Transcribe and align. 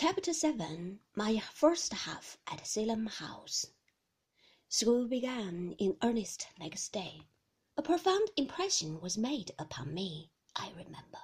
Chapter 0.00 0.32
7 0.32 1.00
My 1.16 1.40
First 1.40 1.92
Half 1.92 2.38
at 2.46 2.64
Salem 2.64 3.06
House. 3.06 3.66
School 4.68 5.08
began 5.08 5.74
in 5.76 5.96
earnest 6.04 6.46
next 6.60 6.92
day. 6.92 7.22
A 7.76 7.82
profound 7.82 8.30
impression 8.36 9.00
was 9.00 9.18
made 9.18 9.50
upon 9.58 9.92
me, 9.92 10.30
I 10.54 10.68
remember, 10.68 11.18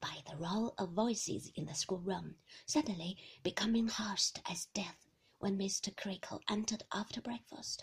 by 0.00 0.22
the 0.30 0.36
roll 0.36 0.74
of 0.78 0.90
voices 0.90 1.50
in 1.56 1.66
the 1.66 1.74
schoolroom, 1.74 2.36
suddenly 2.66 3.18
becoming 3.42 3.88
hushed 3.88 4.38
as 4.48 4.66
death 4.66 5.08
when 5.40 5.58
Mr. 5.58 5.92
Creakle 5.96 6.40
entered 6.48 6.84
after 6.92 7.20
breakfast, 7.20 7.82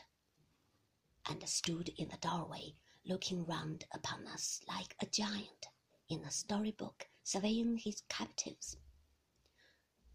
and 1.25 1.45
stood 1.49 1.89
in 1.97 2.07
the 2.07 2.15
doorway 2.15 2.77
looking 3.03 3.45
round 3.45 3.83
upon 3.91 4.25
us 4.27 4.61
like 4.65 4.95
a 5.01 5.07
giant 5.07 5.67
in 6.07 6.23
a 6.23 6.31
story-book 6.31 7.09
surveying 7.21 7.75
his 7.75 8.03
captives. 8.07 8.77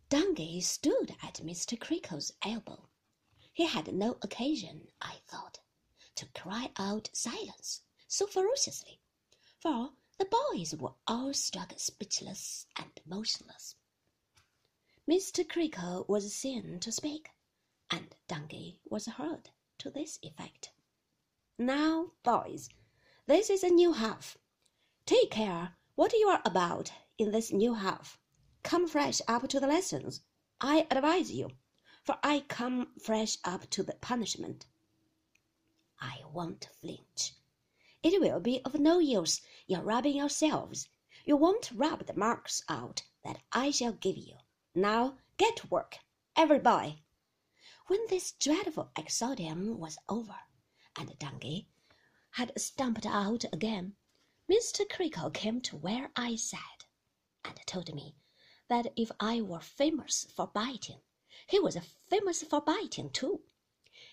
Tungay 0.08 0.60
stood 0.62 1.16
at 1.20 1.40
Mr. 1.42 1.76
Creakle's 1.76 2.32
elbow. 2.42 2.88
He 3.52 3.66
had 3.66 3.92
no 3.92 4.18
occasion, 4.22 4.86
I 5.00 5.16
thought, 5.26 5.58
to 6.14 6.26
cry 6.26 6.70
out 6.76 7.10
silence 7.12 7.82
so 8.06 8.28
ferociously, 8.28 9.00
for 9.58 9.94
the 10.16 10.26
boys 10.26 10.76
were 10.76 10.94
all 11.08 11.34
struck 11.34 11.72
speechless 11.76 12.66
and 12.76 13.00
motionless. 13.04 13.74
Mr. 15.10 15.44
Creakle 15.44 16.06
was 16.08 16.32
seen 16.32 16.78
to 16.78 16.92
speak, 16.92 17.30
and 17.90 18.14
Tungay 18.28 18.78
was 18.88 19.06
heard 19.06 19.50
to 19.78 19.90
this 19.90 20.20
effect. 20.22 20.70
Now, 21.58 22.12
boys, 22.22 22.68
this 23.26 23.50
is 23.50 23.64
a 23.64 23.70
new 23.70 23.92
half. 23.92 24.38
Take 25.04 25.32
care 25.32 25.76
what 25.96 26.12
you 26.12 26.28
are 26.28 26.42
about 26.44 26.92
in 27.18 27.32
this 27.32 27.50
new 27.50 27.74
half. 27.74 28.20
Come 28.66 28.88
fresh 28.88 29.20
up 29.28 29.46
to 29.46 29.60
the 29.60 29.68
lessons, 29.68 30.22
I 30.60 30.88
advise 30.90 31.30
you, 31.30 31.52
for 32.02 32.18
I 32.24 32.40
come 32.48 32.88
fresh 32.98 33.38
up 33.44 33.70
to 33.70 33.84
the 33.84 33.94
punishment. 33.94 34.66
I 36.00 36.24
won't 36.32 36.68
flinch. 36.80 37.34
It 38.02 38.20
will 38.20 38.40
be 38.40 38.60
of 38.64 38.80
no 38.80 38.98
use 38.98 39.40
your 39.68 39.82
rubbing 39.82 40.16
yourselves. 40.16 40.88
You 41.24 41.36
won't 41.36 41.70
rub 41.70 42.06
the 42.06 42.14
marks 42.14 42.64
out 42.68 43.04
that 43.22 43.40
I 43.52 43.70
shall 43.70 43.92
give 43.92 44.16
you. 44.16 44.34
Now 44.74 45.18
get 45.36 45.58
to 45.58 45.68
work, 45.68 45.98
every 46.34 46.58
boy. 46.58 46.98
When 47.86 48.00
this 48.08 48.32
dreadful 48.32 48.90
exordium 48.96 49.76
was 49.76 49.96
over, 50.08 50.40
and 50.96 51.16
Tungay 51.20 51.66
had 52.30 52.50
stumped 52.60 53.06
out 53.06 53.44
again, 53.52 53.94
Mr. 54.50 54.84
Creakle 54.90 55.30
came 55.32 55.60
to 55.60 55.76
where 55.76 56.10
I 56.16 56.34
sat, 56.34 56.86
and 57.44 57.56
told 57.64 57.94
me 57.94 58.16
that 58.68 58.92
if 58.96 59.10
I 59.20 59.40
were 59.40 59.60
famous 59.60 60.26
for 60.34 60.46
biting, 60.46 61.00
he 61.46 61.60
was 61.60 61.78
famous 62.08 62.42
for 62.42 62.60
biting 62.60 63.10
too. 63.10 63.40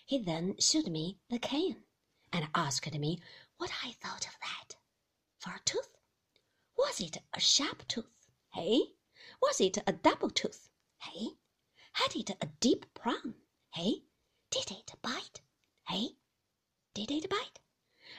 He 0.06 0.18
then 0.18 0.56
showed 0.60 0.88
me 0.88 1.20
the 1.30 1.40
cane, 1.40 1.84
and 2.32 2.48
asked 2.54 2.94
me 2.94 3.22
what 3.58 3.72
I 3.84 3.92
thought 3.94 4.28
of 4.28 4.38
that. 4.42 4.76
For 5.40 5.52
a 5.52 5.62
tooth? 5.66 5.98
Was 6.78 7.00
it 7.02 7.18
a 7.34 7.40
sharp 7.40 7.88
tooth? 7.88 8.28
Hey? 8.54 8.96
Was 9.42 9.60
it 9.62 9.78
a 9.88 9.94
double 9.94 10.30
tooth? 10.30 10.70
Hey? 11.00 11.30
Had 11.94 12.16
it 12.16 12.30
a 12.42 12.48
deep 12.60 12.86
crown? 12.94 13.36
Hey? 13.74 14.04
Did 14.50 14.72
it 14.72 14.94
bite? 15.02 15.42
Hey? 15.88 16.10
Did 16.94 17.12
it 17.12 17.30
bite? 17.30 17.60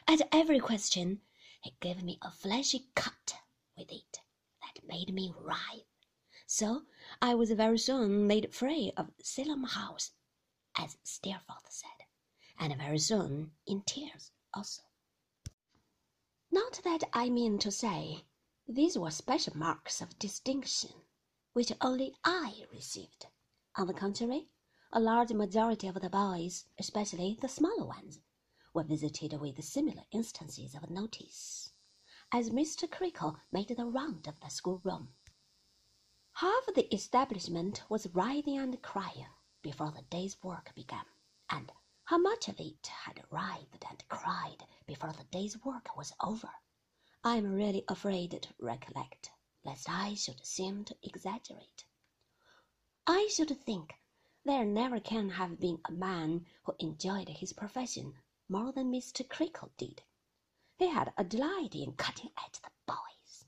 At 0.08 0.28
every 0.32 0.58
question, 0.58 1.20
he 1.60 1.74
gave 1.80 2.02
me 2.02 2.18
a 2.20 2.30
fleshy 2.30 2.88
cut 2.94 3.34
with 3.76 3.90
it 3.90 4.20
that 4.60 4.86
made 4.86 5.14
me 5.14 5.32
writhe. 5.36 5.86
So 6.56 6.84
I 7.20 7.34
was 7.34 7.50
very 7.50 7.78
soon 7.78 8.28
made 8.28 8.54
free 8.54 8.92
of 8.96 9.10
Salem 9.20 9.64
House, 9.64 10.12
as 10.76 10.96
Steerforth 11.02 11.66
said, 11.68 12.06
and 12.56 12.76
very 12.76 13.00
soon 13.00 13.50
in 13.66 13.82
tears 13.82 14.30
also. 14.54 14.82
Not 16.52 16.80
that 16.84 17.02
I 17.12 17.28
mean 17.28 17.58
to 17.58 17.72
say 17.72 18.26
these 18.68 18.96
were 18.96 19.10
special 19.10 19.56
marks 19.56 20.00
of 20.00 20.16
distinction, 20.20 20.92
which 21.54 21.72
only 21.80 22.14
I 22.22 22.64
received. 22.70 23.26
On 23.74 23.88
the 23.88 23.92
contrary, 23.92 24.48
a 24.92 25.00
large 25.00 25.32
majority 25.32 25.88
of 25.88 26.00
the 26.00 26.08
boys, 26.08 26.66
especially 26.78 27.36
the 27.40 27.48
smaller 27.48 27.84
ones, 27.84 28.20
were 28.72 28.84
visited 28.84 29.32
with 29.40 29.64
similar 29.64 30.04
instances 30.12 30.76
of 30.76 30.88
notice, 30.88 31.72
as 32.30 32.50
Mr. 32.50 32.88
Creakle 32.88 33.40
made 33.50 33.76
the 33.76 33.84
round 33.84 34.28
of 34.28 34.38
the 34.38 34.50
schoolroom. 34.50 35.16
Half 36.38 36.66
the 36.74 36.92
establishment 36.92 37.88
was 37.88 38.08
writhing 38.08 38.58
and 38.58 38.82
crying 38.82 39.28
before 39.62 39.92
the 39.92 40.02
day's 40.02 40.42
work 40.42 40.74
began, 40.74 41.04
and 41.48 41.70
how 42.06 42.18
much 42.18 42.48
of 42.48 42.58
it 42.58 42.84
had 42.88 43.22
writhed 43.30 43.84
and 43.88 44.02
cried 44.08 44.66
before 44.84 45.12
the 45.12 45.22
day's 45.22 45.56
work 45.64 45.96
was 45.96 46.12
over, 46.18 46.50
I 47.22 47.36
am 47.36 47.52
really 47.52 47.84
afraid 47.86 48.32
to 48.42 48.52
recollect, 48.58 49.30
lest 49.62 49.88
I 49.88 50.14
should 50.14 50.44
seem 50.44 50.84
to 50.86 50.96
exaggerate. 51.04 51.84
I 53.06 53.28
should 53.28 53.56
think 53.62 53.94
there 54.44 54.64
never 54.64 54.98
can 54.98 55.30
have 55.30 55.60
been 55.60 55.80
a 55.84 55.92
man 55.92 56.46
who 56.64 56.74
enjoyed 56.80 57.28
his 57.28 57.52
profession 57.52 58.18
more 58.48 58.72
than 58.72 58.90
Mr. 58.90 59.24
Creakle 59.28 59.70
did. 59.76 60.02
He 60.78 60.88
had 60.88 61.14
a 61.16 61.22
delight 61.22 61.76
in 61.76 61.92
cutting 61.92 62.32
at 62.36 62.54
the 62.54 62.70
boys, 62.92 63.44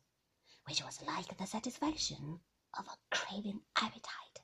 which 0.69 0.85
was 0.85 1.03
like 1.03 1.37
the 1.37 1.49
satisfaction 1.49 2.43
of 2.79 2.87
a 2.89 3.15
craving 3.15 3.61
appetite. 3.77 4.41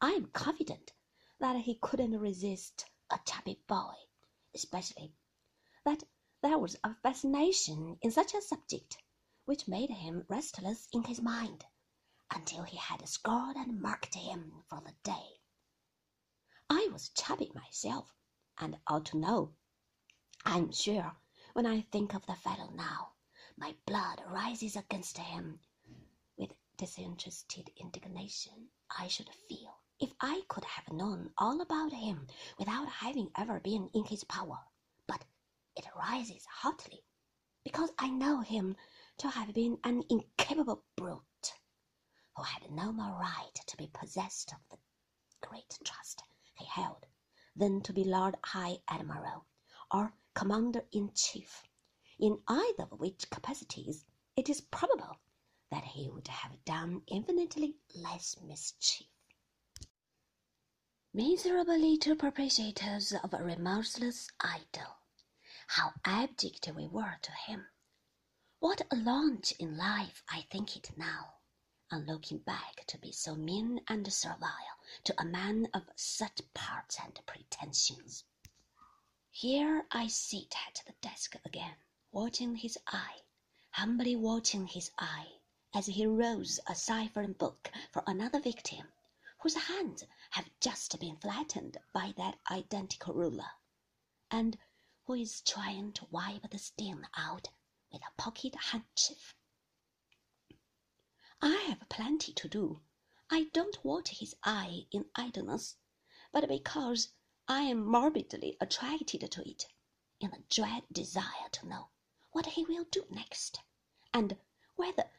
I 0.00 0.10
am 0.12 0.26
confident 0.26 0.92
that 1.38 1.56
he 1.56 1.74
couldn't 1.74 2.18
resist 2.18 2.86
a 3.10 3.18
chubby 3.26 3.60
boy, 3.66 3.94
especially 4.54 5.14
that 5.84 6.02
there 6.42 6.58
was 6.58 6.76
a 6.82 6.94
fascination 6.94 7.98
in 8.00 8.10
such 8.10 8.34
a 8.34 8.42
subject 8.42 8.98
which 9.44 9.68
made 9.68 9.90
him 9.90 10.24
restless 10.28 10.88
in 10.92 11.04
his 11.04 11.20
mind 11.20 11.64
until 12.34 12.62
he 12.62 12.76
had 12.76 13.06
scored 13.08 13.56
and 13.56 13.80
marked 13.80 14.14
him 14.14 14.64
for 14.68 14.80
the 14.80 14.94
day. 15.02 15.40
I 16.70 16.88
was 16.90 17.10
chubby 17.10 17.52
myself, 17.54 18.14
and 18.58 18.78
ought 18.86 19.04
to 19.06 19.18
know. 19.18 19.54
I'm 20.44 20.72
sure 20.72 21.16
when 21.52 21.66
I 21.66 21.82
think 21.82 22.14
of 22.14 22.24
the 22.26 22.34
fellow 22.34 22.70
now, 22.70 23.12
my 23.56 23.76
blood 23.86 24.22
rises 24.26 24.76
against 24.76 25.18
him 25.18 25.60
disinterested 26.76 27.70
indignation 27.76 28.70
I 28.98 29.08
should 29.08 29.28
feel 29.48 29.78
if 30.00 30.12
I 30.20 30.42
could 30.48 30.64
have 30.64 30.92
known 30.92 31.32
all 31.38 31.60
about 31.60 31.92
him 31.92 32.26
without 32.58 32.88
having 32.88 33.30
ever 33.36 33.60
been 33.60 33.88
in 33.94 34.04
his 34.04 34.24
power. 34.24 34.58
But 35.06 35.24
it 35.76 35.86
rises 35.96 36.44
hotly 36.46 37.04
because 37.64 37.90
I 37.98 38.10
know 38.10 38.40
him 38.40 38.76
to 39.18 39.28
have 39.28 39.52
been 39.54 39.78
an 39.84 40.02
incapable 40.10 40.84
brute 40.96 41.54
who 42.36 42.42
had 42.42 42.70
no 42.70 42.92
more 42.92 43.18
right 43.20 43.54
to 43.66 43.76
be 43.76 43.86
possessed 43.88 44.52
of 44.52 44.60
the 44.70 44.78
great 45.46 45.78
trust 45.84 46.22
he 46.54 46.64
held 46.64 47.06
than 47.54 47.80
to 47.82 47.92
be 47.92 48.04
Lord 48.04 48.36
High 48.44 48.78
Admiral 48.88 49.46
or 49.90 50.14
Commander 50.34 50.86
in 50.92 51.12
Chief, 51.14 51.62
in 52.18 52.40
either 52.48 52.84
of 52.90 52.98
which 52.98 53.30
capacities 53.30 54.04
it 54.36 54.48
is 54.48 54.60
probable 54.60 55.18
that 55.72 55.84
he 55.84 56.06
would 56.10 56.28
have 56.28 56.62
done 56.66 57.02
infinitely 57.06 57.74
less 57.94 58.36
mischief. 58.42 59.06
Miserable 61.14 61.78
little 61.78 62.14
perpetrators 62.14 63.14
of 63.14 63.32
a 63.32 63.42
remorseless 63.42 64.28
idol, 64.38 64.98
how 65.68 65.94
abject 66.04 66.68
we 66.76 66.86
were 66.86 67.18
to 67.22 67.32
him! 67.32 67.68
What 68.58 68.82
a 68.90 68.96
launch 68.96 69.52
in 69.52 69.78
life 69.78 70.22
I 70.28 70.42
think 70.50 70.76
it 70.76 70.90
now! 70.98 71.36
on 71.90 72.04
looking 72.04 72.38
back 72.40 72.84
to 72.88 72.98
be 72.98 73.10
so 73.10 73.34
mean 73.34 73.80
and 73.88 74.12
servile 74.12 74.78
to 75.04 75.14
a 75.18 75.24
man 75.24 75.68
of 75.72 75.88
such 75.96 76.42
parts 76.52 76.98
and 77.02 77.18
pretensions. 77.24 78.24
Here 79.30 79.86
I 79.90 80.08
sit 80.08 80.54
at 80.68 80.82
the 80.86 80.92
desk 81.00 81.34
again, 81.46 81.76
watching 82.10 82.56
his 82.56 82.76
eye, 82.86 83.22
humbly 83.70 84.16
watching 84.16 84.66
his 84.66 84.90
eye, 84.98 85.38
as 85.74 85.86
he 85.86 86.04
rolls 86.04 86.60
a 86.66 86.74
ciphering 86.74 87.32
book 87.32 87.70
for 87.90 88.02
another 88.06 88.38
victim, 88.38 88.92
whose 89.40 89.54
hands 89.54 90.04
have 90.30 90.50
just 90.60 91.00
been 91.00 91.16
flattened 91.16 91.78
by 91.94 92.12
that 92.16 92.38
identical 92.50 93.14
ruler, 93.14 93.50
and 94.30 94.58
who 95.06 95.14
is 95.14 95.40
trying 95.40 95.90
to 95.90 96.06
wipe 96.10 96.50
the 96.50 96.58
stain 96.58 97.08
out 97.16 97.48
with 97.90 98.02
a 98.02 98.20
pocket 98.20 98.54
handkerchief. 98.54 99.34
I 101.40 101.54
have 101.68 101.88
plenty 101.88 102.34
to 102.34 102.48
do. 102.48 102.82
I 103.30 103.44
don't 103.54 103.82
watch 103.82 104.10
his 104.10 104.34
eye 104.44 104.86
in 104.90 105.06
idleness, 105.14 105.76
but 106.32 106.46
because 106.48 107.08
I 107.48 107.62
am 107.62 107.84
morbidly 107.86 108.58
attracted 108.60 109.30
to 109.30 109.48
it, 109.48 109.66
in 110.20 110.32
a 110.34 110.42
dread 110.50 110.84
desire 110.92 111.48
to 111.52 111.66
know 111.66 111.88
what 112.30 112.46
he 112.46 112.64
will 112.64 112.84
do 112.84 113.06
next, 113.10 113.58
and 114.12 114.36
whether 114.76 115.10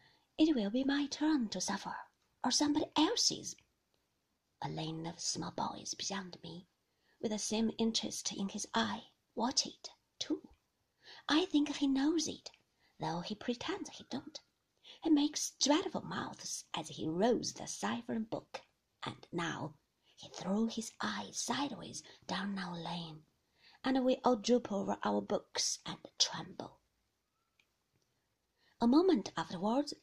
it 0.43 0.55
will 0.55 0.69
be 0.69 0.83
my 0.83 1.07
turn 1.07 1.47
to 1.49 1.61
suffer 1.61 1.95
or 2.43 2.51
somebody 2.51 2.85
else's. 2.97 3.55
a 4.61 4.67
lane 4.69 5.05
of 5.07 5.19
small 5.19 5.51
boys 5.51 5.93
beyond 5.93 6.37
me, 6.43 6.67
with 7.21 7.31
the 7.31 7.39
same 7.39 7.71
interest 7.77 8.31
in 8.33 8.49
his 8.49 8.67
eye, 8.73 9.03
watch 9.35 9.65
it, 9.65 9.89
too. 10.19 10.49
I 11.29 11.45
think 11.45 11.73
he 11.75 11.87
knows 11.87 12.27
it, 12.27 12.51
though 12.99 13.21
he 13.21 13.35
pretends 13.35 13.89
he 13.91 14.05
don't. 14.09 14.39
He 15.01 15.09
makes 15.09 15.51
dreadful 15.61 16.01
mouths 16.01 16.65
as 16.73 16.89
he 16.89 17.07
rolls 17.07 17.53
the 17.53 17.67
cipher 17.67 18.19
book, 18.19 18.61
and 19.03 19.25
now 19.31 19.75
he 20.15 20.29
threw 20.29 20.67
his 20.67 20.91
eyes 21.01 21.39
sideways 21.39 22.03
down 22.27 22.57
our 22.57 22.77
lane, 22.77 23.23
and 23.83 24.03
we 24.05 24.17
all 24.23 24.35
droop 24.35 24.71
over 24.71 24.97
our 25.03 25.21
books 25.21 25.79
and 25.85 25.97
tremble. 26.17 26.79
A 28.81 28.87
moment 28.87 29.31
afterwards, 29.37 29.93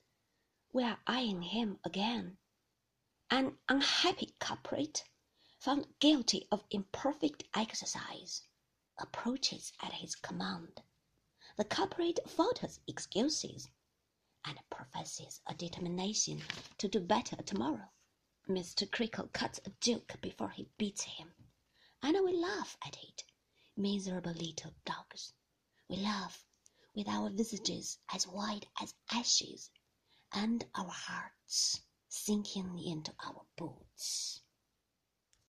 we 0.72 0.84
are 0.84 1.00
eyeing 1.04 1.42
him 1.42 1.78
again. 1.82 2.38
An 3.28 3.58
unhappy 3.68 4.34
culprit, 4.38 5.02
found 5.58 5.98
guilty 5.98 6.46
of 6.52 6.64
imperfect 6.70 7.42
exercise, 7.54 8.42
approaches 8.96 9.72
at 9.80 9.94
his 9.94 10.14
command. 10.14 10.80
The 11.56 11.64
culprit 11.64 12.20
falters 12.28 12.78
excuses 12.86 13.68
and 14.44 14.60
professes 14.70 15.40
a 15.48 15.54
determination 15.54 16.40
to 16.78 16.86
do 16.86 17.00
better 17.00 17.36
tomorrow. 17.42 17.90
Mr. 18.48 18.88
Creakle 18.88 19.32
cuts 19.32 19.58
a 19.64 19.70
joke 19.80 20.20
before 20.20 20.50
he 20.50 20.68
beats 20.78 21.02
him, 21.02 21.34
and 22.00 22.16
we 22.24 22.32
laugh 22.32 22.76
at 22.86 22.96
it, 23.02 23.24
miserable 23.76 24.34
little 24.34 24.74
dogs. 24.84 25.34
We 25.88 25.96
laugh 25.96 26.46
with 26.94 27.08
our 27.08 27.28
visages 27.30 27.98
as 28.12 28.28
white 28.28 28.66
as 28.80 28.94
ashes, 29.10 29.70
and 30.34 30.64
our 30.74 30.90
hearts 30.90 31.80
sinking 32.08 32.78
into 32.86 33.12
our 33.26 33.42
boots. 33.56 34.42